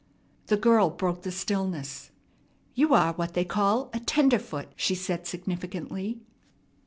[0.47, 2.09] The girl broke the stillness.
[2.73, 6.19] "You are what they call a 'tenderfoot,'" she said significantly.